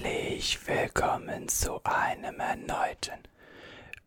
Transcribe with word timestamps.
Herzlich 0.00 0.64
willkommen 0.68 1.48
zu 1.48 1.82
einem 1.82 2.38
erneuten 2.38 3.18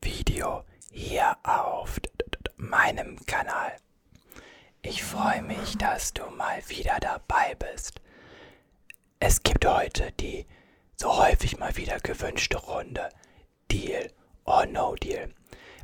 Video 0.01 0.63
hier 0.89 1.35
auf 1.43 1.99
meinem 2.55 3.17
Kanal. 3.25 3.75
Ich 4.83 5.03
freue 5.03 5.41
mich, 5.41 5.77
dass 5.77 6.13
du 6.13 6.23
mal 6.27 6.61
wieder 6.69 6.97
dabei 7.01 7.55
bist. 7.55 7.99
Es 9.19 9.43
gibt 9.43 9.65
heute 9.65 10.13
die 10.13 10.45
so 10.95 11.17
häufig 11.17 11.59
mal 11.59 11.75
wieder 11.75 11.99
gewünschte 11.99 12.57
Runde 12.57 13.09
Deal 13.69 14.13
or 14.45 14.65
No 14.67 14.95
Deal. 14.95 15.33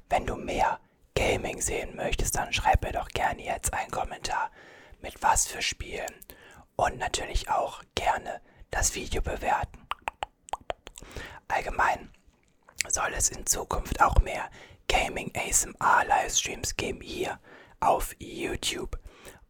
Wenn 0.08 0.26
du 0.26 0.38
mehr 0.38 0.80
Gaming 1.16 1.60
sehen 1.60 1.98
möchtest, 1.98 2.38
dann 2.38 2.54
schreib 2.54 2.82
mir 2.82 2.94
doch 2.94 3.10
gerne 3.10 3.44
jetzt 3.44 3.74
einen 3.74 3.92
Kommentar 3.92 4.52
mit 5.02 5.22
was 5.22 5.48
für 5.48 5.62
Spielen 5.62 6.14
und 6.78 6.98
natürlich 6.98 7.50
auch 7.50 7.84
gerne 7.94 8.40
das 8.72 8.96
Video 8.96 9.22
bewerten. 9.22 9.87
Allgemein 11.48 12.12
soll 12.88 13.14
es 13.16 13.30
in 13.30 13.46
Zukunft 13.46 14.02
auch 14.02 14.20
mehr 14.22 14.50
Gaming 14.88 15.32
ASMR 15.36 16.06
Livestreams 16.08 16.76
geben 16.78 17.02
hier 17.02 17.40
auf 17.80 18.16
YouTube 18.20 18.98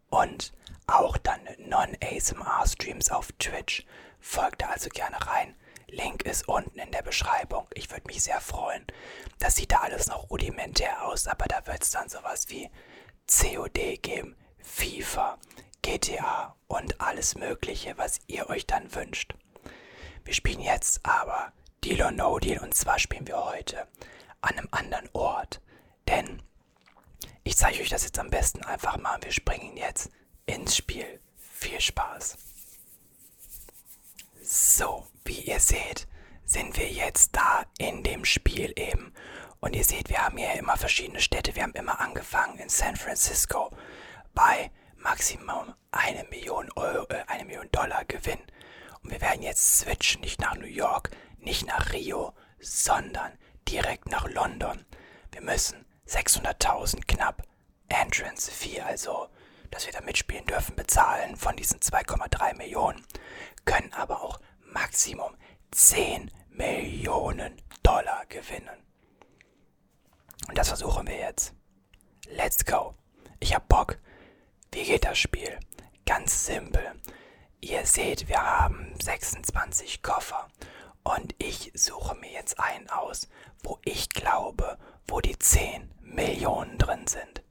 und 0.09 0.53
auch 0.87 1.17
dann 1.17 1.41
Non-ASMR 1.59 2.65
Streams 2.65 3.11
auf 3.11 3.31
Twitch. 3.33 3.85
Folgt 4.19 4.61
da 4.61 4.69
also 4.69 4.89
gerne 4.89 5.17
rein. 5.27 5.55
Link 5.87 6.23
ist 6.23 6.47
unten 6.47 6.79
in 6.79 6.91
der 6.91 7.01
Beschreibung. 7.01 7.67
Ich 7.73 7.89
würde 7.91 8.07
mich 8.07 8.23
sehr 8.23 8.41
freuen. 8.41 8.85
Das 9.39 9.55
sieht 9.55 9.71
da 9.71 9.79
alles 9.81 10.07
noch 10.07 10.29
rudimentär 10.29 11.05
aus, 11.05 11.27
aber 11.27 11.45
da 11.45 11.65
wird 11.67 11.83
es 11.83 11.91
dann 11.91 12.09
sowas 12.09 12.49
wie 12.49 12.69
COD 13.29 14.01
geben, 14.01 14.35
FIFA, 14.59 15.37
GTA 15.81 16.55
und 16.67 16.99
alles 16.99 17.35
Mögliche, 17.35 17.97
was 17.97 18.19
ihr 18.27 18.49
euch 18.49 18.65
dann 18.65 18.93
wünscht. 18.93 19.35
Wir 20.27 20.33
spielen 20.33 20.59
jetzt 20.59 20.99
aber 21.05 21.53
Deal 21.85 22.01
or 22.01 22.11
No 22.11 22.37
Deal 22.37 22.61
und 22.61 22.73
zwar 22.73 22.99
spielen 22.99 23.25
wir 23.25 23.45
heute 23.45 23.87
an 24.41 24.57
einem 24.57 24.67
anderen 24.71 25.09
Ort. 25.13 25.61
Denn 26.05 26.43
ich 27.45 27.55
zeige 27.55 27.79
euch 27.79 27.87
das 27.87 28.03
jetzt 28.03 28.19
am 28.19 28.29
besten 28.29 28.61
einfach 28.65 28.97
mal. 28.97 29.17
Wir 29.23 29.31
springen 29.31 29.77
jetzt 29.77 30.11
ins 30.45 30.75
Spiel. 30.75 31.21
Viel 31.37 31.79
Spaß. 31.79 32.37
So, 34.41 35.07
wie 35.23 35.39
ihr 35.43 35.61
seht, 35.61 36.09
sind 36.43 36.75
wir 36.75 36.91
jetzt 36.91 37.33
da 37.33 37.63
in 37.77 38.03
dem 38.03 38.25
Spiel 38.25 38.73
eben. 38.75 39.13
Und 39.61 39.77
ihr 39.77 39.85
seht, 39.85 40.09
wir 40.09 40.25
haben 40.25 40.35
hier 40.37 40.55
immer 40.55 40.75
verschiedene 40.75 41.21
Städte. 41.21 41.55
Wir 41.55 41.63
haben 41.63 41.71
immer 41.71 42.01
angefangen 42.01 42.59
in 42.59 42.67
San 42.67 42.97
Francisco 42.97 43.71
bei 44.33 44.71
Maximum 44.97 45.73
eine 45.91 46.25
Million 46.25 46.69
Euro, 46.75 47.07
äh, 47.13 47.23
eine 47.27 47.45
Million 47.45 47.71
Dollar 47.71 48.03
Gewinn. 48.03 48.41
Wir 49.09 49.21
werden 49.21 49.41
jetzt 49.41 49.79
switchen, 49.79 50.21
nicht 50.21 50.39
nach 50.41 50.55
New 50.55 50.65
York, 50.67 51.11
nicht 51.39 51.65
nach 51.65 51.91
Rio, 51.93 52.33
sondern 52.59 53.31
direkt 53.67 54.09
nach 54.09 54.27
London. 54.29 54.85
Wir 55.31 55.41
müssen 55.41 55.85
600.000 56.07 57.05
knapp 57.07 57.43
Entrance 57.89 58.51
Fee, 58.51 58.81
also 58.81 59.29
dass 59.71 59.85
wir 59.85 59.93
da 59.93 60.01
mitspielen 60.01 60.45
dürfen, 60.45 60.75
bezahlen 60.75 61.35
von 61.35 61.55
diesen 61.55 61.79
2,3 61.79 62.55
Millionen, 62.55 63.05
können 63.65 63.91
aber 63.93 64.21
auch 64.21 64.39
Maximum 64.61 65.35
10 65.71 66.31
Millionen 66.49 67.61
Dollar 67.83 68.25
gewinnen. 68.27 68.83
Und 70.47 70.57
das 70.57 70.69
versuchen 70.69 71.07
wir 71.07 71.17
jetzt. 71.17 71.53
Let's 72.29 72.65
go. 72.65 72.93
Ich 73.39 73.53
hab 73.53 73.67
Bock. 73.67 73.97
Wie 74.71 74.83
geht 74.83 75.05
das 75.05 75.17
Spiel? 75.17 75.59
Ganz 76.05 76.45
simpel. 76.45 76.93
Ihr 77.69 77.85
seht, 77.85 78.29
wir 78.29 78.41
haben 78.41 78.93
26 79.03 80.01
Koffer 80.01 80.47
und 81.03 81.35
ich 81.37 81.69
suche 81.73 82.15
mir 82.15 82.31
jetzt 82.31 82.57
einen 82.61 82.89
aus, 82.89 83.27
wo 83.61 83.77
ich 83.83 84.07
glaube, 84.07 84.77
wo 85.05 85.19
die 85.19 85.37
10 85.37 85.91
Millionen 85.99 86.77
drin 86.77 87.05
sind. 87.07 87.43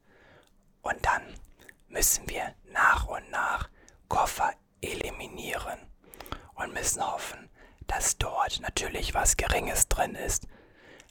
Und 0.80 1.04
dann 1.04 1.20
müssen 1.88 2.26
wir 2.30 2.54
nach 2.72 3.06
und 3.08 3.30
nach 3.30 3.68
Koffer 4.08 4.54
eliminieren 4.80 5.78
und 6.54 6.72
müssen 6.72 7.06
hoffen, 7.06 7.50
dass 7.86 8.16
dort 8.16 8.60
natürlich 8.62 9.12
was 9.12 9.36
Geringes 9.36 9.86
drin 9.88 10.14
ist. 10.14 10.48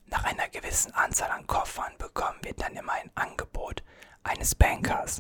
Nach 0.08 0.24
einer 0.24 0.50
gewissen 0.50 0.96
Anzahl 0.96 1.30
an 1.30 1.46
Koffern 1.46 1.96
bekommen 2.00 2.40
wir 2.42 2.56
dann 2.56 2.76
immer 2.76 2.94
ein 2.94 3.12
Angebot 3.14 3.84
eines 4.24 4.56
Bankers. 4.56 5.20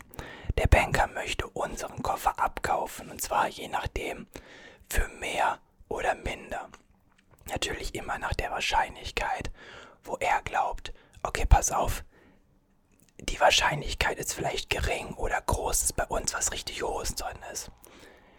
Der 0.57 0.67
Banker 0.67 1.07
möchte 1.07 1.47
unseren 1.47 2.01
Koffer 2.01 2.39
abkaufen 2.39 3.11
und 3.11 3.21
zwar 3.21 3.47
je 3.47 3.67
nachdem 3.67 4.27
für 4.89 5.07
mehr 5.19 5.59
oder 5.89 6.15
minder. 6.15 6.69
Natürlich 7.49 7.93
immer 7.93 8.17
nach 8.17 8.33
der 8.33 8.51
Wahrscheinlichkeit, 8.51 9.51
wo 10.03 10.15
er 10.17 10.41
glaubt, 10.43 10.93
okay, 11.23 11.45
pass 11.45 11.71
auf, 11.71 12.03
die 13.19 13.39
Wahrscheinlichkeit 13.39 14.17
ist 14.17 14.33
vielleicht 14.33 14.69
gering 14.69 15.13
oder 15.15 15.41
groß, 15.41 15.81
dass 15.81 15.93
bei 15.93 16.05
uns 16.05 16.33
was 16.33 16.51
richtig 16.51 16.83
Hohes 16.83 17.15
drin 17.15 17.37
ist. 17.51 17.71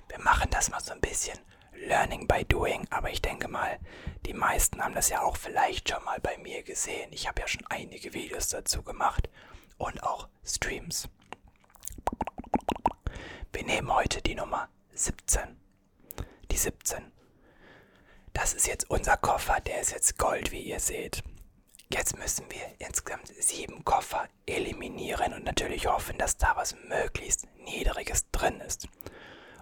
Wir 0.08 0.18
machen 0.20 0.48
das 0.50 0.70
mal 0.70 0.80
so 0.80 0.92
ein 0.92 1.00
bisschen 1.00 1.38
Learning 1.72 2.26
by 2.26 2.44
Doing, 2.44 2.86
aber 2.90 3.10
ich 3.10 3.20
denke 3.22 3.48
mal, 3.48 3.78
die 4.24 4.34
meisten 4.34 4.82
haben 4.82 4.94
das 4.94 5.08
ja 5.08 5.22
auch 5.22 5.36
vielleicht 5.36 5.90
schon 5.90 6.02
mal 6.04 6.20
bei 6.20 6.38
mir 6.38 6.62
gesehen. 6.62 7.12
Ich 7.12 7.28
habe 7.28 7.42
ja 7.42 7.48
schon 7.48 7.66
einige 7.68 8.14
Videos 8.14 8.48
dazu 8.48 8.82
gemacht 8.82 9.28
und 9.78 10.02
auch 10.02 10.28
Streams. 10.44 11.08
Wir 13.52 13.64
nehmen 13.64 13.92
heute 13.92 14.20
die 14.22 14.34
Nummer 14.34 14.68
17. 14.92 15.56
Die 16.50 16.56
17. 16.56 17.12
Das 18.32 18.52
ist 18.52 18.66
jetzt 18.66 18.90
unser 18.90 19.16
Koffer, 19.16 19.60
der 19.60 19.80
ist 19.80 19.92
jetzt 19.92 20.18
Gold, 20.18 20.52
wie 20.52 20.60
ihr 20.60 20.80
seht. 20.80 21.22
Jetzt 21.88 22.18
müssen 22.18 22.44
wir 22.50 22.74
insgesamt 22.86 23.28
sieben 23.28 23.84
Koffer 23.84 24.28
eliminieren 24.44 25.32
und 25.32 25.44
natürlich 25.44 25.86
hoffen, 25.86 26.18
dass 26.18 26.36
da 26.36 26.54
was 26.56 26.74
möglichst 26.88 27.46
Niedriges 27.58 28.30
drin 28.30 28.60
ist. 28.60 28.88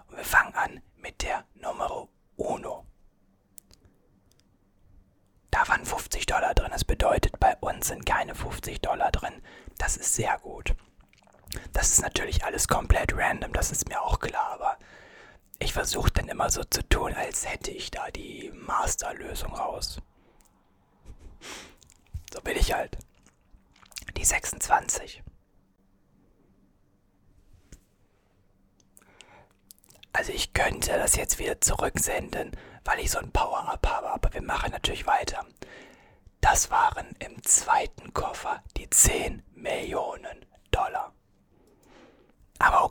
Und 0.07 0.17
wir 0.17 0.25
fangen 0.25 0.55
an 0.55 0.81
mit 0.97 1.21
der 1.21 1.45
Nummer 1.53 2.07
Uno. 2.35 2.85
Da 5.51 5.67
waren 5.67 5.85
50 5.85 6.25
Dollar 6.25 6.53
drin. 6.53 6.71
Das 6.71 6.83
bedeutet, 6.83 7.39
bei 7.39 7.55
uns 7.57 7.87
sind 7.87 8.05
keine 8.05 8.35
50 8.35 8.81
Dollar 8.81 9.11
drin. 9.11 9.41
Das 9.77 9.95
ist 9.95 10.15
sehr 10.15 10.37
gut. 10.39 10.75
Das 11.73 11.91
ist 11.91 12.01
natürlich 12.01 12.43
alles 12.43 12.67
komplett 12.67 13.15
random, 13.15 13.53
das 13.53 13.71
ist 13.71 13.89
mir 13.89 14.01
auch 14.01 14.19
klar, 14.19 14.51
aber 14.53 14.77
ich 15.59 15.73
versuche 15.73 16.11
dann 16.11 16.27
immer 16.27 16.49
so 16.49 16.63
zu 16.63 16.87
tun, 16.87 17.13
als 17.13 17.49
hätte 17.49 17.71
ich 17.71 17.91
da 17.91 18.11
die 18.11 18.51
Masterlösung 18.53 19.53
raus. 19.53 19.99
So 22.33 22.41
bin 22.41 22.57
ich 22.57 22.73
halt. 22.73 22.97
Die 24.17 24.25
26. 24.25 25.23
Also 30.13 30.31
ich 30.31 30.53
könnte 30.53 30.91
das 30.93 31.15
jetzt 31.15 31.39
wieder 31.39 31.59
zurücksenden, 31.59 32.51
weil 32.85 32.99
ich 32.99 33.11
so 33.11 33.19
ein 33.19 33.31
Power-Up 33.31 33.85
habe, 33.87 34.11
aber 34.11 34.33
wir 34.33 34.41
machen 34.41 34.71
natürlich 34.71 35.05
weiter. 35.05 35.45
Das 36.39 36.71
waren 36.71 37.15
im 37.19 37.43
zweiten 37.43 38.13
Koffer 38.13 38.63
die 38.77 38.89
10 38.89 39.43
Millionen 39.55 40.44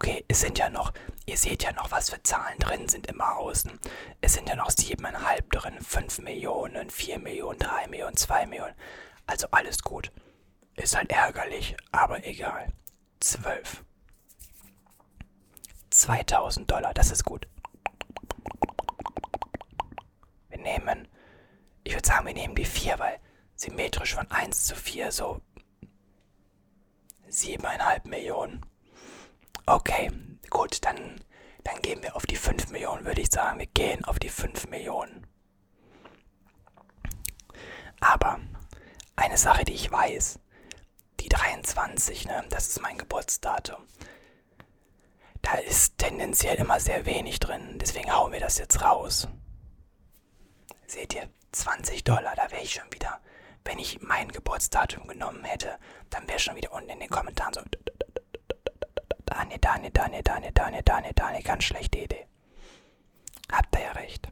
okay, 0.05 0.23
es 0.29 0.41
sind 0.41 0.59
ja 0.59 0.69
noch, 0.69 0.93
ihr 1.25 1.39
seht 1.39 1.63
ja 1.63 1.73
noch, 1.73 1.91
was 1.91 2.11
für 2.11 2.23
Zahlen 2.23 2.59
drin 2.59 2.89
sind 2.89 3.07
immer 3.07 3.39
außen. 3.39 3.81
Es 4.21 4.35
sind 4.35 4.51
ja 4.51 4.55
noch 4.55 4.69
7,5 4.69 5.49
drin, 5.51 5.81
5 5.81 6.19
Millionen, 6.19 6.91
4 6.91 7.19
Millionen, 7.19 7.59
3 7.59 7.87
Millionen, 7.87 8.17
2 8.17 8.47
Millionen. 8.47 8.75
Also 9.27 9.47
alles 9.51 9.83
gut. 9.83 10.13
Ist 10.77 10.95
halt 10.95 11.11
ärgerlich, 11.11 11.75
aber 11.91 12.23
egal. 12.27 12.71
12. 13.21 13.83
2000 15.89 16.71
Dollar, 16.71 16.93
das 16.93 17.11
ist 17.11 17.25
gut. 17.25 17.49
Wir 20.51 20.59
nehmen, 20.59 21.09
ich 21.83 21.95
würde 21.95 22.07
sagen, 22.07 22.27
wir 22.27 22.35
nehmen 22.35 22.55
die 22.55 22.67
4, 22.67 22.99
weil 22.99 23.21
symmetrisch 23.57 24.15
von 24.15 24.31
1 24.31 24.67
zu 24.67 24.77
4 24.77 25.11
so 25.13 25.41
7,5 27.31 28.07
Millionen. 28.07 28.67
Okay, 29.67 30.11
gut, 30.51 30.85
dann, 30.85 31.21
dann 31.63 31.81
gehen 31.81 32.03
wir 32.03 32.17
auf 32.17 32.27
die 32.27 32.37
5 32.37 32.71
Millionen, 32.71 33.05
würde 33.07 33.23
ich 33.23 33.31
sagen. 33.31 33.59
Wir 33.59 33.67
gehen 33.67 34.05
auf 34.05 34.19
die 34.19 34.29
5 34.29 34.69
Millionen. 34.69 35.27
Aber 38.01 38.41
eine 39.17 39.39
Sache, 39.39 39.65
die 39.65 39.73
ich 39.73 39.91
weiß, 39.91 40.39
die 41.21 41.29
23, 41.31 42.27
ne, 42.27 42.45
das 42.51 42.69
ist 42.69 42.83
mein 42.83 42.99
Geburtsdatum. 42.99 43.83
Da 45.41 45.55
ist 45.55 45.97
tendenziell 45.99 46.57
immer 46.57 46.81
sehr 46.81 47.07
wenig 47.07 47.41
drin, 47.41 47.79
deswegen 47.79 48.15
hauen 48.15 48.33
wir 48.33 48.41
das 48.41 48.59
jetzt 48.59 48.83
raus. 48.83 49.29
Seht 50.87 51.15
ihr, 51.15 51.29
20 51.53 52.05
Dollar, 52.05 52.35
da 52.37 52.51
wäre 52.51 52.63
ich 52.63 52.75
schon 52.75 52.93
wieder. 52.93 53.21
Wenn 53.65 53.79
ich 53.79 54.03
mein 54.03 54.29
Geburtsdatum 54.29 55.07
genommen 55.07 55.45
hätte, 55.45 55.79
dann 56.11 56.29
wäre 56.29 56.39
schon 56.39 56.57
wieder 56.57 56.73
unten 56.73 56.91
in 56.91 57.01
den 57.01 57.09
Kommentaren 57.09 57.55
so 57.55 57.63
Dani, 59.35 59.59
Dani, 59.59 59.91
Dani, 59.91 60.23
Dani, 60.23 60.53
Dani, 60.53 60.83
Dani, 60.83 61.13
Dani, 61.13 61.43
ganz 61.43 61.65
schlechte 61.65 61.99
Idee. 61.99 62.27
Habt 63.51 63.75
ihr 63.75 63.83
ja 63.83 63.93
recht. 63.93 64.29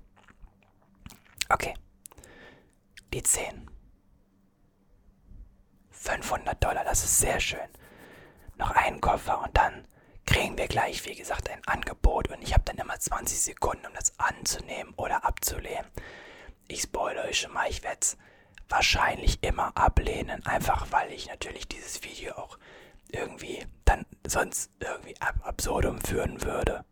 Okay. 1.49 1.75
Die 3.13 3.23
10. 3.23 3.69
500 5.91 6.63
Dollar, 6.63 6.85
das 6.85 7.03
ist 7.05 7.19
sehr 7.19 7.41
schön. 7.41 7.69
Noch 8.57 8.71
einen 8.71 9.01
Koffer 9.01 9.43
und 9.43 9.57
dann 9.57 9.89
kriegen 10.25 10.57
wir 10.57 10.69
gleich, 10.69 11.05
wie 11.05 11.17
gesagt, 11.17 11.51
ein 11.51 11.61
Angebot 11.67 12.29
und 12.29 12.41
ich 12.41 12.55
habe 12.55 12.63
dann 12.65 12.79
immer 12.79 12.99
20 12.99 13.41
Sekunden, 13.41 13.87
um 13.87 13.95
das 13.95 14.17
anzunehmen 14.21 14.95
oder 14.95 15.25
abzulehnen. 15.25 15.91
Ich 16.69 16.83
spoilere 16.83 17.27
euch 17.27 17.41
schon 17.41 17.53
mal, 17.53 17.69
ich 17.69 17.83
werde 17.83 17.99
es 18.01 18.17
wahrscheinlich 18.69 19.43
immer 19.43 19.77
ablehnen, 19.77 20.47
einfach 20.47 20.93
weil 20.93 21.13
ich 21.13 21.27
natürlich 21.27 21.67
dieses 21.67 22.05
Video 22.05 22.35
auch 22.37 22.57
irgendwie 23.09 23.67
dann 23.85 24.02
sonst 24.27 24.71
irgendwie 24.81 25.21
ab 25.21 25.35
absurdum 25.43 26.01
führen 26.01 26.43
würde. 26.43 26.85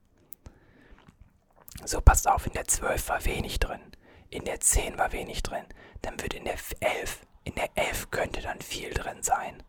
So, 1.85 2.01
passt 2.01 2.29
auf, 2.29 2.47
in 2.47 2.53
der 2.53 2.67
12 2.67 3.09
war 3.09 3.25
wenig 3.25 3.59
drin, 3.59 3.81
in 4.29 4.45
der 4.45 4.61
10 4.61 4.99
war 4.99 5.13
wenig 5.13 5.43
drin, 5.43 5.65
dann 6.03 6.21
wird 6.21 6.35
in 6.35 6.45
der 6.45 6.57
11, 6.81 7.21
in 7.45 7.55
der 7.55 7.71
11 7.75 8.11
könnte 8.11 8.43
dann 8.43 8.61
viel 8.61 8.93
drin 8.93 9.23
sein. 9.23 9.63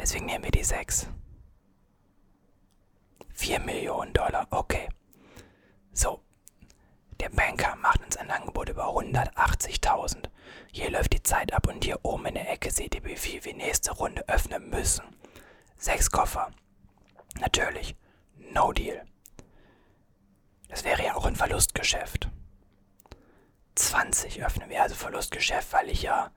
Deswegen 0.00 0.26
nehmen 0.26 0.44
wir 0.44 0.50
die 0.50 0.64
6. 0.64 1.08
4 3.34 3.60
Millionen 3.60 4.12
Dollar, 4.12 4.46
okay. 4.50 4.88
So, 5.92 6.22
der 7.20 7.28
Banker 7.28 7.76
macht 7.76 8.02
uns 8.04 8.16
ein 8.16 8.30
Angebot 8.30 8.68
über 8.68 8.86
180.000. 8.88 10.28
Hier 10.72 10.90
läuft 10.90 11.12
die 11.12 11.22
Zeit 11.22 11.52
ab 11.52 11.68
und 11.68 11.84
hier 11.84 12.00
oben 12.02 12.26
in 12.26 12.34
der 12.34 12.50
Ecke 12.50 12.70
seht 12.70 12.94
ihr, 12.96 13.04
wie 13.04 13.16
viel 13.16 13.44
wir 13.44 13.54
nächste 13.54 13.92
Runde 13.92 14.28
öffnen 14.28 14.68
müssen. 14.70 15.04
Sechs 15.82 16.12
Koffer. 16.12 16.48
Natürlich. 17.40 17.96
No 18.38 18.72
Deal. 18.72 19.04
Das 20.68 20.84
wäre 20.84 21.04
ja 21.04 21.16
auch 21.16 21.26
ein 21.26 21.34
Verlustgeschäft. 21.34 22.28
20 23.74 24.44
öffnen 24.44 24.70
wir 24.70 24.80
also 24.80 24.94
Verlustgeschäft, 24.94 25.72
weil 25.72 25.90
ich 25.90 26.02
ja... 26.02 26.30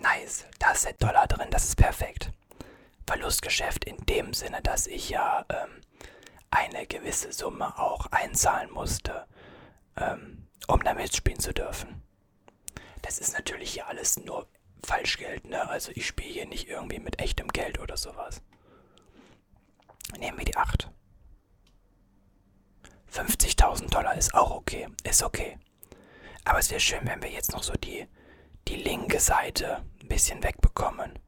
Nice, 0.00 0.44
da 0.60 0.70
ist 0.70 0.84
der 0.84 0.92
Dollar 0.92 1.26
drin, 1.26 1.48
das 1.50 1.64
ist 1.64 1.74
perfekt. 1.76 2.30
Verlustgeschäft 3.04 3.84
in 3.84 3.96
dem 4.06 4.32
Sinne, 4.32 4.62
dass 4.62 4.86
ich 4.86 5.10
ja 5.10 5.44
ähm, 5.48 5.80
eine 6.52 6.86
gewisse 6.86 7.32
Summe 7.32 7.76
auch 7.80 8.06
einzahlen 8.12 8.70
musste, 8.70 9.26
ähm, 9.96 10.46
um 10.68 10.84
da 10.84 10.94
mitspielen 10.94 11.40
zu 11.40 11.52
dürfen. 11.52 12.00
Das 13.02 13.18
ist 13.18 13.32
natürlich 13.32 13.72
hier 13.72 13.88
alles 13.88 14.18
nur 14.18 14.46
Falschgeld, 14.84 15.46
ne? 15.46 15.68
Also 15.68 15.92
ich 15.94 16.06
spiele 16.06 16.32
hier 16.32 16.46
nicht 16.46 16.68
irgendwie 16.68 16.98
mit 16.98 17.18
echtem 17.20 17.48
Geld 17.48 17.78
oder 17.78 17.96
sowas. 17.96 18.42
Nehmen 20.18 20.38
wir 20.38 20.44
die 20.44 20.56
8. 20.56 20.90
50.000 23.12 23.90
Dollar 23.90 24.16
ist 24.16 24.34
auch 24.34 24.50
okay, 24.50 24.88
ist 25.04 25.22
okay. 25.22 25.58
Aber 26.44 26.58
es 26.58 26.70
wäre 26.70 26.80
schön, 26.80 27.06
wenn 27.06 27.22
wir 27.22 27.30
jetzt 27.30 27.52
noch 27.52 27.62
so 27.62 27.72
die, 27.74 28.06
die 28.68 28.76
linke 28.76 29.20
Seite 29.20 29.84
ein 30.02 30.08
bisschen 30.08 30.42
wegbekommen. 30.42 31.18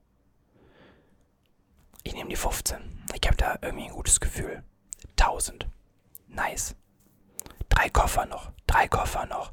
Ich 2.03 2.15
nehme 2.15 2.31
die 2.31 2.37
15. 2.37 3.05
Ich 3.15 3.27
habe 3.27 3.37
da 3.37 3.59
irgendwie 3.63 3.87
ein 3.87 3.93
gutes 3.93 4.21
Gefühl. 4.21 4.63
1000. 5.19 5.67
Nice. 6.29 6.75
Drei 7.69 7.89
Koffer 7.89 8.27
noch. 8.27 8.53
Drei 8.67 8.89
Koffer 8.89 9.27
noch. 9.27 9.53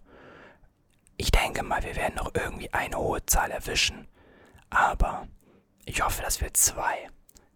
Ich 1.18 1.31
denke 1.31 1.63
mal, 1.63 1.83
wir 1.83 1.95
werden 1.95 2.15
noch 2.15 2.31
irgendwie 2.33 2.74
eine 2.74 2.98
hohe 2.98 3.25
Zahl 3.25 3.51
erwischen. 3.51 4.07
Aber 4.69 5.27
ich 5.86 6.01
hoffe, 6.04 6.21
dass 6.21 6.42
wir 6.42 6.54
zwei, 6.54 7.10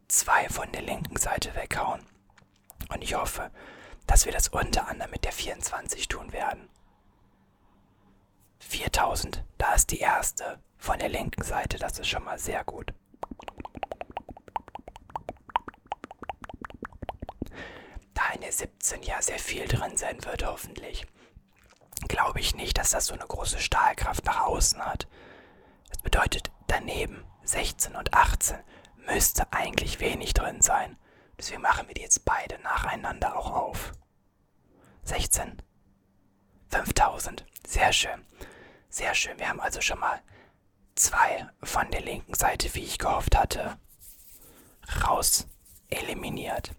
zwei 0.08 0.48
von 0.50 0.72
der 0.72 0.84
linken 0.84 1.18
Seite 1.18 1.56
weghauen. 1.56 2.02
Und 2.90 3.04
ich 3.04 3.16
hoffe, 3.16 3.52
dass 4.06 4.26
wir 4.26 4.32
das 4.32 4.48
unter 4.50 4.88
anderem 4.88 5.12
mit 5.12 5.26
der 5.26 5.32
24 5.32 6.08
tun 6.08 6.32
werden. 6.32 6.70
4000, 8.60 9.44
da 9.58 9.74
ist 9.74 9.92
die 9.92 10.00
erste 10.00 10.60
von 10.78 11.00
der 11.00 11.10
linken 11.10 11.44
Seite, 11.44 11.78
das 11.78 12.00
ist 12.00 12.08
schon 12.08 12.24
mal 12.24 12.38
sehr 12.38 12.64
gut. 12.64 12.94
Da 18.14 18.30
in 18.34 18.42
der 18.42 18.52
17 18.52 19.04
ja 19.04 19.22
sehr 19.22 19.40
viel 19.40 19.68
drin 19.68 19.98
sein 19.98 20.24
wird, 20.26 20.46
hoffentlich, 20.46 21.06
glaube 22.08 22.40
ich 22.40 22.56
nicht, 22.56 22.78
dass 22.78 22.92
das 22.92 23.08
so 23.08 23.14
eine 23.14 23.26
große 23.26 23.60
Stahlkraft 23.60 24.26
nach 24.26 24.42
außen 24.42 24.86
hat. 24.86 25.08
Das 25.90 26.00
bedeutet, 26.00 26.52
daneben 26.68 27.26
16 27.44 27.96
und 27.96 28.14
18 28.14 28.58
müsste 29.06 29.52
eigentlich 29.54 30.00
wenig 30.00 30.34
drin 30.34 30.62
sein. 30.62 30.98
Deswegen 31.38 31.62
machen 31.62 31.88
wir 31.88 31.94
die 31.94 32.02
jetzt 32.02 32.26
beide 32.26 32.60
nacheinander 32.60 33.38
auch 33.38 33.52
auf. 33.52 33.94
16. 35.04 35.62
5000. 36.70 37.46
Sehr 37.66 37.94
schön. 37.94 38.26
Sehr 38.90 39.14
schön. 39.14 39.38
Wir 39.40 39.50
haben 39.50 39.62
also 39.62 39.82
schon 39.82 40.00
mal 40.00 40.22
zwei 40.96 41.48
von 41.64 41.90
der 41.92 42.02
linken 42.02 42.34
Seite, 42.34 42.74
wie 42.74 42.84
ich 42.84 42.98
gehofft 42.98 43.38
hatte, 43.38 43.78
raus 45.06 45.48
eliminiert. 45.90 46.72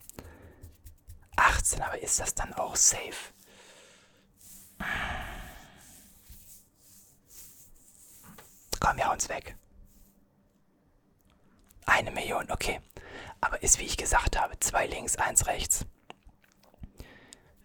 18, 1.37 1.83
aber 1.83 2.03
ist 2.03 2.19
das 2.21 2.35
dann 2.35 2.53
auch 2.55 2.77
safe? 2.77 3.33
Komm, 8.89 8.97
wir 8.97 9.07
hauen's 9.07 9.29
weg. 9.29 9.55
Eine 11.85 12.11
Million, 12.11 12.51
okay. 12.51 12.81
Aber 13.39 13.63
ist, 13.63 13.79
wie 13.79 13.85
ich 13.85 13.99
gesagt 13.99 14.41
habe, 14.41 14.59
zwei 14.61 14.87
links, 14.87 15.17
eins 15.17 15.47
rechts. 15.47 15.85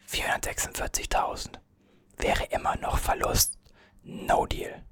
446.000. 0.09 1.59
Wäre 2.17 2.43
immer 2.45 2.75
noch 2.75 2.97
Verlust. 2.97 3.57
No 4.01 4.45
deal. 4.45 4.83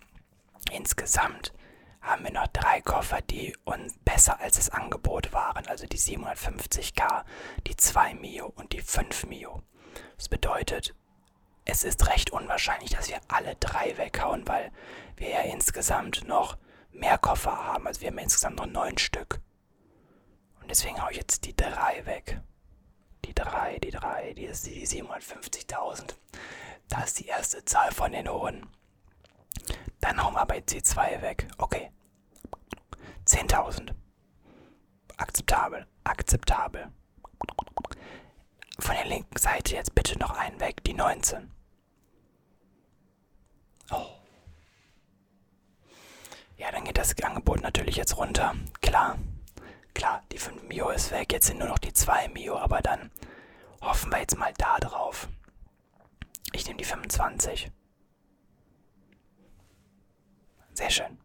Insgesamt 0.69 1.53
haben 2.01 2.25
wir 2.25 2.33
noch 2.33 2.47
drei 2.47 2.81
Koffer, 2.81 3.21
die 3.21 3.55
uns 3.63 3.97
besser 4.03 4.37
als 4.41 4.57
das 4.57 4.69
Angebot 4.69 5.31
waren. 5.31 5.65
Also 5.67 5.87
die 5.87 5.97
750k, 5.97 7.23
die 7.67 7.77
2 7.77 8.15
Mio 8.15 8.51
und 8.53 8.73
die 8.73 8.81
5 8.81 9.27
Mio. 9.27 9.63
Das 10.17 10.27
bedeutet, 10.27 10.93
es 11.63 11.85
ist 11.85 12.09
recht 12.09 12.31
unwahrscheinlich, 12.31 12.89
dass 12.89 13.07
wir 13.07 13.21
alle 13.29 13.55
drei 13.61 13.97
weghauen, 13.97 14.45
weil 14.45 14.73
wir 15.15 15.29
ja 15.29 15.41
insgesamt 15.43 16.27
noch 16.27 16.57
mehr 16.91 17.17
Koffer 17.17 17.63
haben. 17.63 17.87
Also 17.87 18.01
wir 18.01 18.09
haben 18.09 18.17
insgesamt 18.17 18.57
noch 18.57 18.65
neun 18.65 18.97
Stück. 18.97 19.39
Und 20.59 20.69
deswegen 20.69 21.01
haue 21.01 21.11
ich 21.11 21.17
jetzt 21.17 21.45
die 21.45 21.55
drei 21.55 22.05
weg. 22.05 22.41
Die 23.25 23.33
drei, 23.33 23.79
die 23.79 23.91
drei, 23.91 24.33
die 24.33 24.45
ist 24.45 24.65
die 24.65 24.85
750.000. 24.87 26.15
Das 26.89 27.05
ist 27.05 27.19
die 27.19 27.27
erste 27.27 27.63
Zahl 27.65 27.91
von 27.91 28.11
den 28.11 28.29
hohen. 28.29 28.67
Dann 30.01 30.23
hauen 30.23 30.33
wir 30.33 30.45
bei 30.45 30.59
C2 30.59 31.21
weg. 31.21 31.47
Okay. 31.57 31.91
10.000. 33.25 33.93
Akzeptabel, 35.17 35.85
akzeptabel. 36.03 36.91
Von 38.79 38.95
der 38.95 39.05
linken 39.05 39.37
Seite 39.37 39.75
jetzt 39.75 39.93
bitte 39.93 40.17
noch 40.17 40.31
einen 40.31 40.59
weg, 40.59 40.83
die 40.85 40.93
19. 40.93 41.51
Oh. 43.91 44.07
Ja, 46.57 46.71
dann 46.71 46.85
geht 46.85 46.97
das 46.97 47.17
Angebot 47.21 47.61
natürlich 47.61 47.97
jetzt 47.97 48.17
runter. 48.17 48.55
Klar. 48.81 49.17
Klar, 49.99 50.23
die 50.31 50.37
5 50.37 50.63
Mio 50.63 50.91
ist 50.91 51.11
weg. 51.11 51.33
Jetzt 51.33 51.47
sind 51.47 51.59
nur 51.59 51.67
noch 51.67 51.77
die 51.77 51.91
2 51.91 52.29
Mio, 52.29 52.57
aber 52.57 52.79
dann 52.79 53.11
hoffen 53.81 54.09
wir 54.13 54.19
jetzt 54.19 54.37
mal 54.37 54.53
da 54.57 54.77
drauf. 54.77 55.27
Ich 56.53 56.65
nehme 56.65 56.77
die 56.77 56.85
25. 56.85 57.69
Sehr 60.71 60.89
schön. 60.89 61.19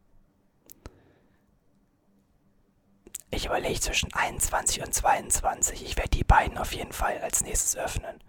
Ich 3.30 3.46
überlege 3.46 3.78
zwischen 3.78 4.12
21 4.12 4.82
und 4.82 4.92
22. 4.92 5.84
Ich 5.84 5.96
werde 5.96 6.10
die 6.10 6.24
beiden 6.24 6.58
auf 6.58 6.72
jeden 6.72 6.92
Fall 6.92 7.18
als 7.18 7.42
nächstes 7.42 7.76
öffnen. 7.76 8.24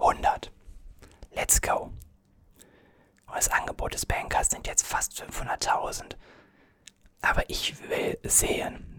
100. 0.00 0.50
Let's 1.32 1.60
go. 1.60 1.92
Und 3.26 3.36
das 3.36 3.50
Angebot 3.50 3.92
des 3.92 4.06
Bankers 4.06 4.48
sind 4.48 4.66
jetzt 4.66 4.86
fast 4.86 5.12
500.000. 5.22 6.16
Aber 7.22 7.48
ich 7.48 7.88
will 7.88 8.18
sehen. 8.22 8.92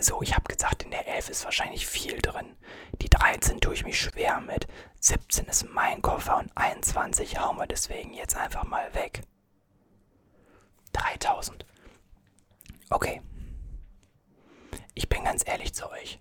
So, 0.00 0.22
ich 0.22 0.34
habe 0.34 0.52
gesagt, 0.52 0.84
in 0.84 0.90
der 0.90 1.06
11 1.06 1.28
ist 1.28 1.44
wahrscheinlich 1.44 1.86
viel 1.86 2.18
drin. 2.20 2.56
Die 3.02 3.10
13 3.10 3.60
tue 3.60 3.74
ich 3.74 3.84
mich 3.84 4.00
schwer 4.00 4.40
mit. 4.40 4.66
17 5.00 5.46
ist 5.46 5.64
mein 5.70 6.00
Koffer 6.00 6.38
und 6.38 6.50
21 6.56 7.38
hauen 7.38 7.58
wir 7.58 7.66
deswegen 7.66 8.14
jetzt 8.14 8.36
einfach 8.36 8.64
mal 8.64 8.94
weg. 8.94 9.22
3000. 10.92 11.66
Okay. 12.90 13.20
Ich 14.94 15.08
bin 15.08 15.24
ganz 15.24 15.46
ehrlich 15.46 15.74
zu 15.74 15.90
euch. 15.90 16.20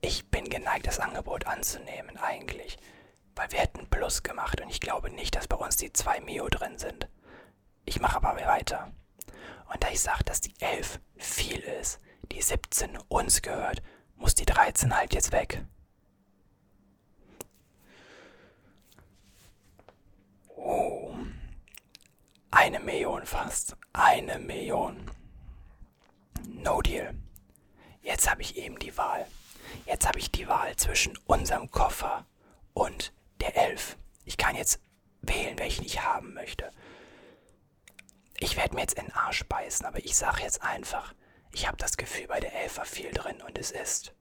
Ich 0.00 0.28
bin 0.30 0.48
geneigt, 0.48 0.86
das 0.86 1.00
Angebot 1.00 1.46
anzunehmen, 1.46 2.16
eigentlich. 2.18 2.78
Weil 3.34 3.50
wir 3.52 3.60
hätten 3.60 3.88
Plus 3.88 4.22
gemacht 4.22 4.60
und 4.60 4.68
ich 4.68 4.80
glaube 4.80 5.10
nicht, 5.10 5.34
dass 5.36 5.48
bei 5.48 5.56
uns 5.56 5.76
die 5.76 5.92
2 5.92 6.20
Mio 6.20 6.48
drin 6.48 6.78
sind. 6.78 7.08
Ich 7.84 8.00
mache 8.00 8.16
aber 8.16 8.36
weiter. 8.36 8.92
Und 9.72 9.82
da 9.82 9.88
ich 9.88 10.00
sage, 10.00 10.24
dass 10.24 10.40
die 10.40 10.54
11 10.60 11.00
viel 11.16 11.60
ist, 11.60 11.98
die 12.30 12.42
17 12.42 12.96
uns 13.08 13.42
gehört, 13.42 13.82
muss 14.16 14.34
die 14.34 14.46
13 14.46 14.96
halt 14.96 15.14
jetzt 15.14 15.32
weg. 15.32 15.64
Oh. 20.48 21.14
Eine 22.50 22.80
Million 22.80 23.24
fast. 23.26 23.76
Eine 23.92 24.38
Million. 24.38 25.10
No 26.46 26.80
deal. 26.82 27.14
Jetzt 28.02 28.30
habe 28.30 28.42
ich 28.42 28.56
eben 28.56 28.78
die 28.78 28.96
Wahl. 28.96 29.26
Jetzt 29.86 30.06
habe 30.06 30.18
ich 30.18 30.30
die 30.30 30.48
Wahl 30.48 30.76
zwischen 30.76 31.18
unserem 31.26 31.70
Koffer 31.70 32.26
und 32.74 33.12
der 33.40 33.56
11. 33.56 33.96
Ich 34.24 34.36
kann 34.36 34.54
jetzt 34.54 34.80
wählen, 35.22 35.58
welchen 35.58 35.84
ich 35.84 36.02
haben 36.04 36.34
möchte. 36.34 36.70
Ich 38.42 38.56
werde 38.56 38.74
mir 38.74 38.80
jetzt 38.80 38.98
in 38.98 39.04
den 39.06 39.14
Arsch 39.14 39.44
beißen, 39.44 39.86
aber 39.86 40.04
ich 40.04 40.16
sage 40.16 40.42
jetzt 40.42 40.62
einfach, 40.64 41.14
ich 41.52 41.68
habe 41.68 41.76
das 41.76 41.96
Gefühl, 41.96 42.26
bei 42.26 42.40
der 42.40 42.52
11 42.52 42.76
war 42.76 42.84
viel 42.84 43.12
drin 43.12 43.40
und 43.40 43.56
es 43.56 43.70
ist. 43.70 44.12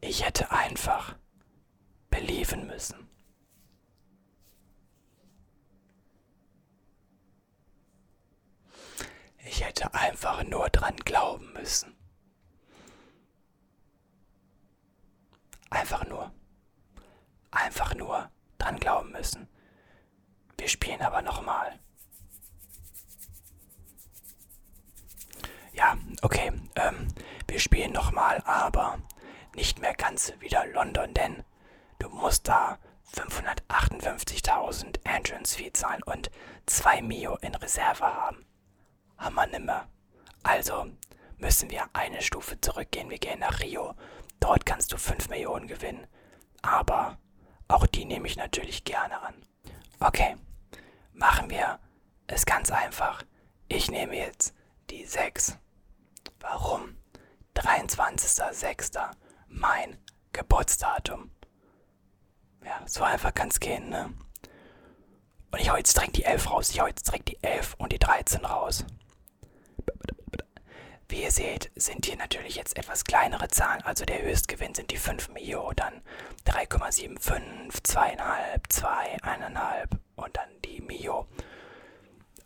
Ich 0.00 0.24
hätte 0.26 0.50
einfach 0.50 1.14
belieben 2.10 2.66
müssen. 2.66 3.08
Ich 9.44 9.64
hätte 9.64 9.94
einfach 9.94 10.42
nur 10.42 10.68
dran 10.70 10.96
glauben 10.96 11.52
müssen. 11.52 11.96
Einfach 15.70 16.04
nur. 16.08 16.32
Einfach 17.50 17.94
nur 17.94 18.30
dran 18.58 18.78
glauben 18.78 19.12
müssen. 19.12 19.48
Wir 20.56 20.68
spielen 20.68 21.00
aber 21.00 21.22
nochmal. 21.22 21.78
Ja, 25.72 25.96
okay. 26.22 26.52
Ähm, 26.74 27.08
wir 27.46 27.60
spielen 27.60 27.92
nochmal, 27.92 28.42
aber 28.44 28.98
nicht 29.54 29.78
mehr 29.78 29.94
ganz 29.94 30.32
wieder 30.40 30.66
London, 30.66 31.14
denn 31.14 31.44
du 31.98 32.08
musst 32.08 32.48
da 32.48 32.78
558.000 33.14 35.00
Entrance 35.04 35.56
Fee 35.56 35.72
zahlen 35.72 36.02
und 36.02 36.30
2 36.66 37.02
Mio 37.02 37.36
in 37.36 37.54
Reserve 37.54 38.04
haben. 38.04 38.44
Wir 39.16 39.46
nimmer. 39.46 39.88
Also 40.42 40.86
müssen 41.38 41.70
wir 41.70 41.88
eine 41.92 42.22
Stufe 42.22 42.60
zurückgehen. 42.60 43.10
Wir 43.10 43.18
gehen 43.18 43.40
nach 43.40 43.60
Rio. 43.60 43.94
Dort 44.40 44.66
kannst 44.66 44.92
du 44.92 44.98
5 44.98 45.28
Millionen 45.28 45.66
gewinnen. 45.66 46.06
Aber 46.62 47.18
auch 47.68 47.86
die 47.86 48.04
nehme 48.04 48.26
ich 48.26 48.36
natürlich 48.36 48.84
gerne 48.84 49.20
an. 49.20 49.34
Okay, 50.00 50.36
machen 51.12 51.50
wir 51.50 51.78
es 52.26 52.46
ganz 52.46 52.70
einfach. 52.70 53.22
Ich 53.68 53.90
nehme 53.90 54.16
jetzt 54.16 54.54
die 54.90 55.04
6. 55.04 55.58
Warum? 56.40 56.96
23.06. 57.54 59.10
Mein 59.48 59.98
Geburtsdatum. 60.32 61.30
Ja, 62.64 62.80
so 62.86 63.02
einfach 63.02 63.34
kann 63.34 63.48
es 63.48 63.60
gehen, 63.60 63.88
ne? 63.88 64.12
Und 65.50 65.60
ich 65.60 65.70
hau 65.70 65.76
jetzt 65.76 65.96
direkt 65.96 66.16
die 66.16 66.24
11 66.24 66.50
raus. 66.50 66.70
Ich 66.70 66.80
hau 66.80 66.86
jetzt 66.86 67.06
direkt 67.06 67.28
die 67.28 67.42
11 67.42 67.74
und 67.78 67.92
die 67.92 67.98
13 67.98 68.44
raus. 68.44 68.84
Wie 71.08 71.22
ihr 71.22 71.30
seht, 71.30 71.70
sind 71.74 72.04
hier 72.04 72.16
natürlich 72.16 72.56
jetzt 72.56 72.76
etwas 72.76 73.04
kleinere 73.04 73.48
Zahlen. 73.48 73.82
Also 73.82 74.04
der 74.04 74.22
Höchstgewinn 74.22 74.74
sind 74.74 74.90
die 74.90 74.98
5 74.98 75.30
Mio, 75.30 75.72
dann 75.74 76.02
3,75, 76.46 77.18
2,5, 77.82 78.60
2, 78.68 79.16
1,5 79.22 79.98
und 80.16 80.36
dann 80.36 80.48
die 80.64 80.82
Mio. 80.82 81.26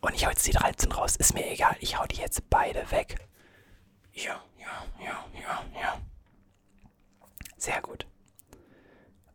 Und 0.00 0.14
ich 0.14 0.26
hau 0.26 0.31
jetzt 0.31 0.47
die 0.47 0.52
13 0.52 0.92
raus. 0.92 1.16
Ist 1.16 1.35
mir 1.35 1.50
egal. 1.50 1.76
Ich 1.81 1.99
hau 1.99 2.07
die 2.07 2.16
jetzt 2.16 2.49
beide 2.50 2.88
weg. 2.90 3.16
Ja, 4.12 4.42
ja, 4.59 4.85
ja, 5.00 5.25
ja, 5.40 5.64
ja. 5.81 6.00
Sehr 7.57 7.81
gut. 7.83 8.07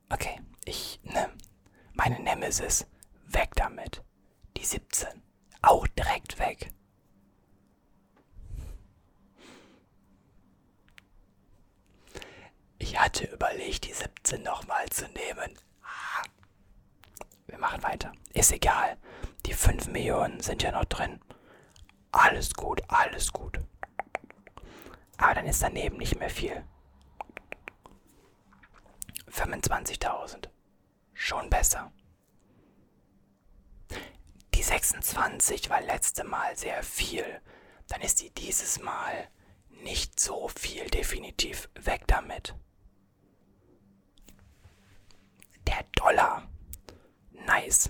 Okay, 0.10 0.39
ich 0.65 1.00
nehme 1.03 1.34
meine 1.93 2.19
Nemesis 2.19 2.86
weg 3.25 3.51
damit. 3.55 4.03
Die 4.55 4.65
17. 4.65 5.07
Auch 5.62 5.88
direkt 5.88 6.39
weg. 6.39 6.69
Ich 12.79 13.00
hatte 13.00 13.25
überlegt, 13.25 13.86
die 13.86 13.93
17 13.93 14.43
nochmal 14.43 14.88
zu 14.89 15.07
nehmen. 15.10 15.57
Wir 17.48 17.57
machen 17.57 17.81
weiter. 17.84 18.12
Ist 18.34 18.51
egal. 18.51 18.98
Die 19.46 19.53
5 19.53 19.88
Millionen 19.88 20.41
sind 20.41 20.62
ja 20.63 20.72
noch 20.72 20.86
drin. 20.86 21.19
Alles 22.12 22.53
gut, 22.53 22.81
alles 22.88 23.31
gut. 23.34 23.60
Aber 25.17 25.34
dann 25.34 25.48
ist 25.48 25.63
daneben 25.63 25.98
nicht 25.98 26.19
mehr 26.19 26.29
viel. 26.29 26.63
25.000. 29.31 30.50
Schon 31.13 31.50
besser. 31.50 31.91
Die 34.53 34.63
26 34.63 35.69
war 35.69 35.81
letzte 35.81 36.24
Mal 36.24 36.55
sehr 36.55 36.84
viel. 36.84 37.41
Dann 37.88 38.01
ist 38.01 38.22
die 38.22 38.29
dieses 38.31 38.79
Mal 38.79 39.29
nicht 39.69 40.19
so 40.19 40.48
viel. 40.50 40.86
Definitiv 40.89 41.69
weg 41.75 42.03
damit. 42.07 42.55
Der 45.67 45.83
Dollar. 45.95 46.47
Nice. 47.31 47.89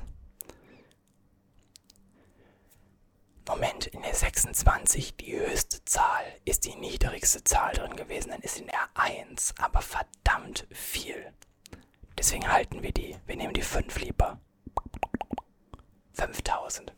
Moment, 3.48 3.88
in 3.88 4.02
der 4.02 4.14
26 4.14 5.16
die 5.16 5.38
höchste 5.40 5.84
Zahl 5.86 6.26
ist 6.44 6.66
die 6.66 6.76
niedrigste 6.76 7.44
Zahl 7.44 7.74
drin 7.74 7.96
gewesen. 7.96 8.32
Dann 8.32 8.42
ist 8.42 8.60
in 8.60 8.68
der 8.68 8.90
1 8.96 9.56
aber 9.60 9.82
verdammt 9.82 10.68
viel. 10.72 11.34
Deswegen 12.18 12.52
halten 12.52 12.84
wir 12.84 12.92
die. 12.92 13.16
Wir 13.26 13.38
nehmen 13.38 13.54
die 13.54 13.62
5 13.62 14.00
lieber. 14.00 14.40
5000. 16.14 16.94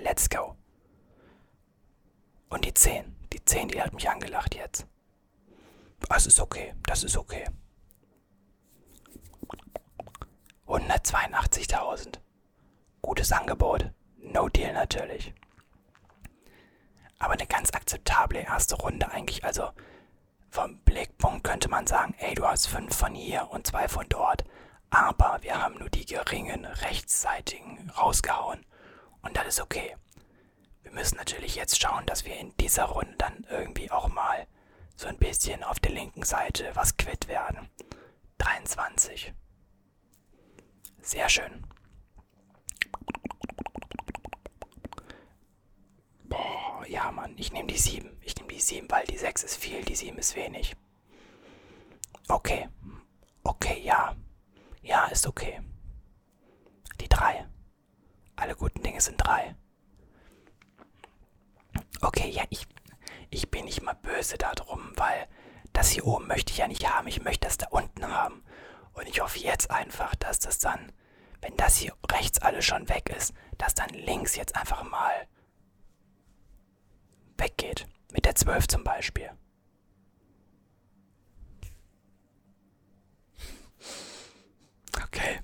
Let's 0.00 0.28
go. 0.30 0.56
Und 2.50 2.64
die 2.64 2.74
10. 2.74 3.16
Die 3.32 3.44
10, 3.44 3.68
die 3.68 3.82
hat 3.82 3.92
mich 3.92 4.08
angelacht 4.08 4.54
jetzt. 4.54 4.86
Das 6.08 6.26
ist 6.26 6.38
okay. 6.38 6.74
Das 6.84 7.02
ist 7.02 7.16
okay. 7.16 7.46
182.000. 10.74 12.18
Gutes 13.00 13.30
Angebot. 13.30 13.92
No 14.18 14.48
Deal 14.48 14.72
natürlich. 14.72 15.32
Aber 17.20 17.34
eine 17.34 17.46
ganz 17.46 17.72
akzeptable 17.72 18.40
erste 18.40 18.74
Runde 18.74 19.08
eigentlich. 19.12 19.44
Also 19.44 19.70
vom 20.50 20.80
Blickpunkt 20.80 21.44
könnte 21.44 21.68
man 21.68 21.86
sagen, 21.86 22.16
ey, 22.18 22.34
du 22.34 22.44
hast 22.44 22.66
fünf 22.66 22.96
von 22.96 23.14
hier 23.14 23.48
und 23.50 23.68
zwei 23.68 23.86
von 23.86 24.06
dort. 24.08 24.44
Aber 24.90 25.38
wir 25.42 25.62
haben 25.62 25.78
nur 25.78 25.90
die 25.90 26.06
geringen 26.06 26.64
rechtsseitigen 26.64 27.90
rausgehauen. 27.90 28.66
Und 29.22 29.36
das 29.36 29.46
ist 29.46 29.60
okay. 29.60 29.96
Wir 30.82 30.90
müssen 30.90 31.18
natürlich 31.18 31.54
jetzt 31.54 31.80
schauen, 31.80 32.04
dass 32.06 32.24
wir 32.24 32.36
in 32.36 32.52
dieser 32.56 32.86
Runde 32.86 33.14
dann 33.18 33.46
irgendwie 33.48 33.92
auch 33.92 34.08
mal 34.08 34.48
so 34.96 35.06
ein 35.06 35.18
bisschen 35.18 35.62
auf 35.62 35.78
der 35.78 35.92
linken 35.92 36.24
Seite 36.24 36.72
was 36.74 36.96
quitt 36.96 37.28
werden. 37.28 37.70
23. 38.38 39.32
Sehr 41.04 41.28
schön. 41.28 41.66
Boah, 46.24 46.86
ja, 46.88 47.12
Mann. 47.12 47.34
Ich 47.36 47.52
nehme 47.52 47.68
die 47.68 47.76
7. 47.76 48.16
Ich 48.22 48.34
nehme 48.36 48.48
die 48.48 48.60
7, 48.60 48.90
weil 48.90 49.04
die 49.04 49.18
6 49.18 49.42
ist 49.44 49.56
viel, 49.56 49.84
die 49.84 49.96
7 49.96 50.16
ist 50.16 50.34
wenig. 50.34 50.74
Okay. 52.28 52.70
Okay, 53.42 53.82
ja. 53.84 54.16
Ja, 54.82 55.04
ist 55.08 55.26
okay. 55.26 55.60
Die 57.00 57.08
3. 57.08 57.46
Alle 58.36 58.56
guten 58.56 58.82
Dinge 58.82 59.02
sind 59.02 59.18
3. 59.18 59.54
Okay, 62.00 62.30
ja, 62.30 62.44
ich, 62.48 62.66
ich 63.28 63.50
bin 63.50 63.66
nicht 63.66 63.82
mal 63.82 63.94
böse 63.94 64.38
darum, 64.38 64.92
weil 64.96 65.28
das 65.74 65.90
hier 65.90 66.06
oben 66.06 66.26
möchte 66.28 66.52
ich 66.52 66.58
ja 66.58 66.66
nicht 66.66 66.90
haben. 66.90 67.08
Ich 67.08 67.22
möchte 67.22 67.46
das 67.46 67.58
da 67.58 67.66
unten 67.68 68.08
haben. 68.08 68.43
Und 68.94 69.08
ich 69.08 69.20
hoffe 69.20 69.38
jetzt 69.38 69.70
einfach, 69.70 70.14
dass 70.16 70.38
das 70.38 70.58
dann, 70.58 70.92
wenn 71.40 71.56
das 71.56 71.76
hier 71.76 71.94
rechts 72.10 72.40
alles 72.40 72.64
schon 72.64 72.88
weg 72.88 73.10
ist, 73.10 73.34
dass 73.58 73.74
dann 73.74 73.90
links 73.90 74.36
jetzt 74.36 74.56
einfach 74.56 74.82
mal 74.84 75.28
weggeht. 77.36 77.86
Mit 78.12 78.24
der 78.24 78.34
12 78.34 78.68
zum 78.68 78.84
Beispiel. 78.84 79.30
Okay. 85.02 85.40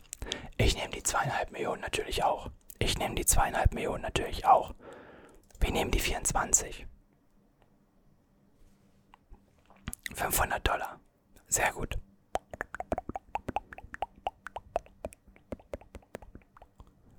Ich 0.56 0.76
nehme 0.76 0.90
die 0.90 1.02
zweieinhalb 1.02 1.50
Millionen 1.50 1.80
natürlich 1.82 2.22
auch. 2.22 2.50
Ich 2.78 2.98
nehme 2.98 3.14
die 3.14 3.26
zweieinhalb 3.26 3.74
Millionen 3.74 4.02
natürlich 4.02 4.46
auch. 4.46 4.74
Wir 5.58 5.72
nehmen 5.72 5.90
die 5.90 6.00
24. 6.00 6.86
500 10.14 10.66
Dollar. 10.66 11.00
Sehr 11.48 11.72
gut. 11.72 11.98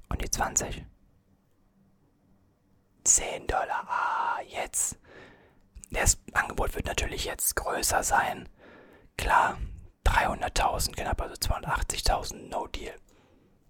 Und 0.09 0.20
die 0.20 0.20
20. 0.31 0.85
10 3.03 3.47
Dollar. 3.47 3.87
Ah, 3.87 4.41
jetzt. 4.47 4.97
Das 5.91 6.17
Angebot 6.33 6.75
wird 6.75 6.85
natürlich 6.85 7.25
jetzt 7.25 7.55
größer 7.55 8.03
sein. 8.03 8.47
Klar, 9.17 9.57
300.000, 10.05 10.95
knapp 10.95 11.21
also 11.21 11.35
280.000, 11.35 12.49
no 12.49 12.67
deal. 12.67 12.95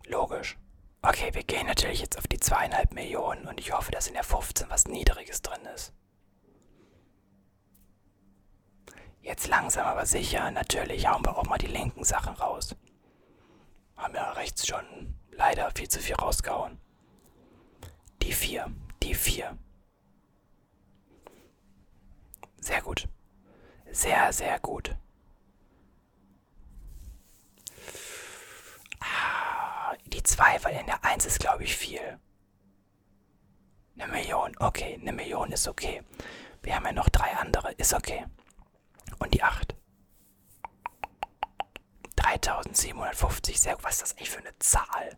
Logisch. 0.06 0.58
Okay, 1.02 1.34
wir 1.34 1.44
gehen 1.44 1.66
natürlich 1.66 2.02
jetzt 2.02 2.18
auf 2.18 2.28
die 2.28 2.40
zweieinhalb 2.40 2.94
Millionen 2.94 3.48
und 3.48 3.60
ich 3.60 3.74
hoffe, 3.74 3.92
dass 3.92 4.08
in 4.08 4.14
der 4.14 4.24
15 4.24 4.70
was 4.70 4.88
Niedriges 4.88 5.42
drin 5.42 5.66
ist. 5.74 5.94
Jetzt 9.22 9.48
langsam 9.48 9.86
aber 9.88 10.06
sicher, 10.06 10.52
natürlich 10.52 11.08
hauen 11.08 11.26
wir 11.26 11.38
auch 11.38 11.46
mal 11.46 11.58
die 11.58 11.68
linken 11.68 12.04
Sachen 12.04 12.36
raus. 12.36 12.76
Haben 13.96 14.16
ja 14.16 14.32
rechts 14.32 14.68
schon 14.68 15.16
leider 15.32 15.72
viel 15.72 15.90
zu 15.90 16.00
viel 16.00 16.16
rausgehauen. 16.16 16.80
Die 18.22 18.34
4, 18.34 18.72
die 19.04 19.16
4. 19.16 19.58
Sehr 22.60 22.82
gut. 22.82 23.08
Sehr, 23.92 24.32
sehr 24.32 24.60
gut. 24.60 24.96
Ah, 29.00 29.96
die 30.06 30.24
2, 30.24 30.64
weil 30.64 30.80
in 30.80 30.86
der 30.86 31.04
1 31.04 31.26
ist, 31.26 31.40
glaube 31.40 31.64
ich, 31.64 31.76
viel. 31.76 32.20
Eine 33.98 34.12
Million, 34.12 34.56
okay, 34.60 34.98
eine 35.00 35.12
Million 35.12 35.52
ist 35.52 35.68
okay. 35.68 36.04
Wir 36.64 36.76
haben 36.76 36.86
ja 36.86 36.92
noch 36.92 37.10
drei 37.10 37.36
andere, 37.36 37.72
ist 37.74 37.94
okay. 37.94 38.26
Und 39.20 39.34
die 39.34 39.44
8. 39.44 39.76
3750, 42.42 43.60
sehr. 43.60 43.78
Was 43.84 43.94
ist 43.94 44.02
das 44.02 44.12
eigentlich 44.18 44.30
für 44.30 44.40
eine 44.40 44.58
Zahl? 44.60 45.18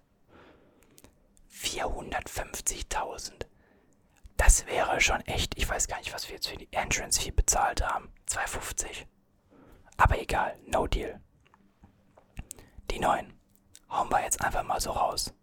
450.000. 1.52 3.46
Das 4.38 4.66
wäre 4.66 5.00
schon 5.00 5.22
echt. 5.22 5.58
Ich 5.58 5.70
weiß 5.70 5.88
gar 5.88 6.00
nicht, 6.00 6.14
was 6.14 6.28
wir 6.28 6.36
jetzt 6.36 6.48
für 6.48 6.58
die 6.58 6.72
Entrance 6.72 7.22
Fee 7.22 7.32
bezahlt 7.32 7.82
haben. 7.82 8.12
250. 8.26 9.08
Aber 9.98 10.20
egal, 10.20 10.58
no 10.66 10.88
deal. 10.88 11.22
Die 12.92 13.00
9. 13.00 13.34
Hauen 13.90 14.10
wir 14.10 14.22
jetzt 14.22 14.42
einfach 14.42 14.64
mal 14.64 14.82
so 14.82 14.92
raus. 14.92 15.34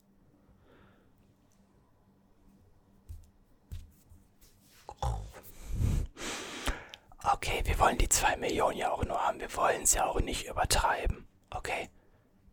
Okay, 7.23 7.63
wir 7.65 7.79
wollen 7.79 7.99
die 7.99 8.09
2 8.09 8.37
Millionen 8.39 8.77
ja 8.77 8.91
auch 8.91 9.05
nur 9.05 9.21
haben. 9.27 9.41
Wir 9.41 9.55
wollen 9.57 9.83
es 9.83 9.95
ja 9.95 10.07
auch 10.07 10.21
nicht 10.21 10.47
übertreiben. 10.49 11.30
Okay? 11.51 11.89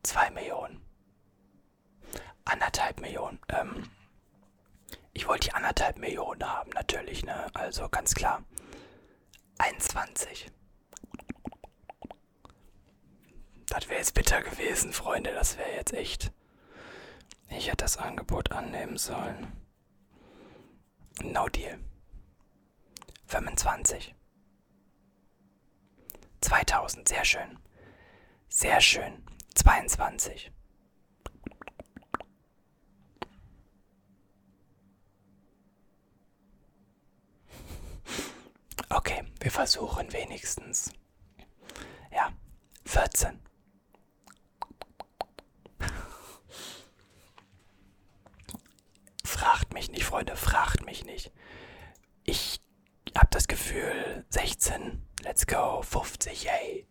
2 0.04 0.32
Millionen. 0.32 0.82
Anderthalb 2.46 3.00
Millionen. 3.02 3.40
Ähm, 3.50 3.90
ich 5.14 5.28
wollte 5.28 5.50
die 5.50 5.54
anderthalb 5.54 5.98
Millionen 5.98 6.44
haben, 6.48 6.70
natürlich, 6.72 7.26
ne? 7.26 7.54
Also 7.54 7.90
ganz 7.90 8.14
klar. 8.14 8.44
21. 9.58 10.52
Das 13.68 13.90
wäre 13.90 14.00
jetzt 14.00 14.14
bitter 14.14 14.42
gewesen, 14.42 14.94
Freunde. 14.94 15.34
Das 15.34 15.58
wäre 15.58 15.74
jetzt 15.74 15.94
echt. 15.94 16.32
Ich 17.50 17.68
hätte 17.68 17.78
das 17.78 17.98
Angebot 17.98 18.52
annehmen 18.52 18.98
sollen. 18.98 19.52
No 21.22 21.50
deal. 21.50 21.80
25. 23.28 24.16
2000, 26.42 27.08
sehr 27.08 27.26
schön. 27.26 27.60
Sehr 28.50 28.82
schön. 28.82 29.24
22. 29.56 30.52
Okay, 38.90 39.24
wir 39.40 39.52
versuchen 39.52 40.12
wenigstens. 40.14 40.92
Ja, 42.12 42.32
14. 42.86 43.40
Fragt 49.24 49.74
mich 49.74 49.92
nicht, 49.92 50.04
Freunde, 50.06 50.36
fragt 50.36 50.86
mich 50.86 51.06
nicht. 51.06 51.32
Ich 52.24 52.62
hab 53.16 53.30
das 53.32 53.48
Gefühl, 53.48 54.26
16, 54.30 55.06
let's 55.24 55.46
go, 55.46 55.82
50, 55.82 56.44
yay. 56.46 56.88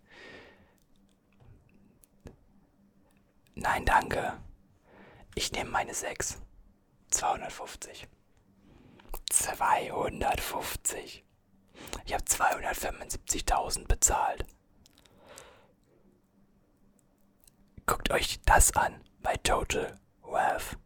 Nein, 3.68 3.85
danke. 3.85 4.33
Ich 5.35 5.50
nehme 5.50 5.70
meine 5.70 5.92
6. 5.92 6.38
250. 7.11 8.07
250. 9.29 11.24
Ich 12.05 12.14
habe 12.14 12.22
275.000 12.22 13.88
bezahlt. 13.88 14.46
Guckt 17.87 18.12
euch 18.12 18.40
das 18.44 18.70
an 18.76 19.02
bei 19.20 19.35
Total 19.38 19.98
Wealth. 20.22 20.79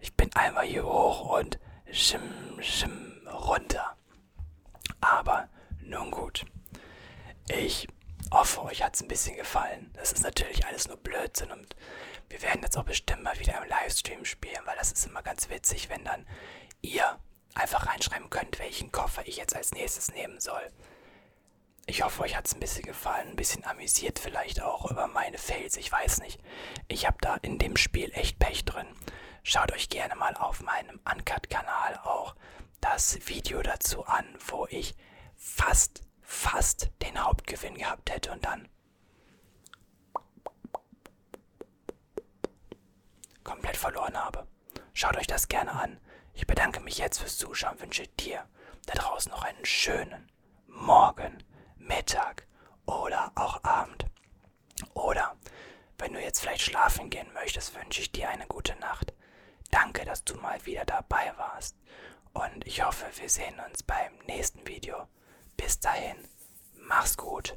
Ich 0.00 0.14
bin 0.16 0.34
einmal 0.34 0.64
hier 0.64 0.86
hoch 0.86 1.38
und 1.38 1.60
schim, 1.92 2.22
schim 2.62 3.28
runter. 3.28 3.98
Aber 5.02 5.50
nun 5.82 6.10
gut. 6.10 6.46
Ich 7.50 7.86
hoffe, 8.32 8.62
euch 8.62 8.82
hat 8.82 8.94
es 8.94 9.02
ein 9.02 9.08
bisschen 9.08 9.36
gefallen. 9.36 9.90
Das 9.92 10.12
ist 10.12 10.22
natürlich 10.22 10.66
alles 10.66 10.88
nur 10.88 10.96
Blödsinn 10.96 11.52
und 11.52 11.76
wir 12.34 12.42
werden 12.42 12.62
jetzt 12.64 12.76
auch 12.76 12.84
bestimmt 12.84 13.22
mal 13.22 13.38
wieder 13.38 13.62
im 13.62 13.68
Livestream 13.68 14.24
spielen, 14.24 14.60
weil 14.64 14.76
das 14.76 14.90
ist 14.90 15.06
immer 15.06 15.22
ganz 15.22 15.48
witzig, 15.50 15.88
wenn 15.88 16.02
dann 16.04 16.26
ihr 16.82 17.20
einfach 17.54 17.86
reinschreiben 17.86 18.28
könnt, 18.28 18.58
welchen 18.58 18.90
Koffer 18.90 19.22
ich 19.24 19.36
jetzt 19.36 19.54
als 19.54 19.70
nächstes 19.70 20.10
nehmen 20.10 20.40
soll. 20.40 20.72
Ich 21.86 22.02
hoffe, 22.02 22.22
euch 22.22 22.36
hat 22.36 22.48
es 22.48 22.54
ein 22.54 22.58
bisschen 22.58 22.82
gefallen, 22.82 23.28
ein 23.28 23.36
bisschen 23.36 23.64
amüsiert 23.64 24.18
vielleicht 24.18 24.60
auch 24.60 24.90
über 24.90 25.06
meine 25.06 25.38
Fails, 25.38 25.76
ich 25.76 25.92
weiß 25.92 26.22
nicht. 26.22 26.40
Ich 26.88 27.06
habe 27.06 27.18
da 27.20 27.36
in 27.36 27.58
dem 27.58 27.76
Spiel 27.76 28.10
echt 28.14 28.40
Pech 28.40 28.64
drin. 28.64 28.88
Schaut 29.44 29.70
euch 29.70 29.88
gerne 29.88 30.16
mal 30.16 30.34
auf 30.34 30.60
meinem 30.60 30.98
Uncut-Kanal 31.08 32.00
auch 32.02 32.34
das 32.80 33.28
Video 33.28 33.62
dazu 33.62 34.04
an, 34.06 34.26
wo 34.48 34.66
ich 34.70 34.96
fast, 35.36 36.02
fast 36.20 36.90
den 37.00 37.22
Hauptgewinn 37.22 37.76
gehabt 37.76 38.10
hätte 38.10 38.32
und 38.32 38.44
dann 38.44 38.68
komplett 43.44 43.76
verloren 43.76 44.16
habe. 44.16 44.46
Schaut 44.92 45.16
euch 45.16 45.26
das 45.26 45.48
gerne 45.48 45.72
an. 45.72 46.00
Ich 46.32 46.46
bedanke 46.46 46.80
mich 46.80 46.98
jetzt 46.98 47.18
fürs 47.18 47.38
Zuschauen, 47.38 47.80
wünsche 47.80 48.06
dir 48.08 48.44
da 48.86 48.94
draußen 48.94 49.30
noch 49.30 49.42
einen 49.42 49.64
schönen 49.64 50.30
Morgen, 50.66 51.38
Mittag 51.76 52.46
oder 52.86 53.32
auch 53.34 53.62
Abend. 53.62 54.06
Oder 54.94 55.36
wenn 55.98 56.12
du 56.12 56.20
jetzt 56.20 56.40
vielleicht 56.40 56.62
schlafen 56.62 57.10
gehen 57.10 57.32
möchtest, 57.32 57.74
wünsche 57.76 58.00
ich 58.00 58.12
dir 58.12 58.28
eine 58.28 58.46
gute 58.46 58.74
Nacht. 58.76 59.14
Danke, 59.70 60.04
dass 60.04 60.24
du 60.24 60.34
mal 60.36 60.64
wieder 60.66 60.84
dabei 60.84 61.32
warst. 61.36 61.76
Und 62.32 62.66
ich 62.66 62.84
hoffe, 62.84 63.06
wir 63.16 63.28
sehen 63.28 63.60
uns 63.68 63.82
beim 63.82 64.12
nächsten 64.26 64.66
Video. 64.66 65.06
Bis 65.56 65.78
dahin, 65.78 66.16
mach's 66.74 67.16
gut. 67.16 67.56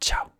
Ciao. 0.00 0.30